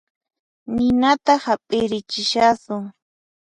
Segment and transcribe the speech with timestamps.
[0.75, 2.83] Ninata hap'irichishasun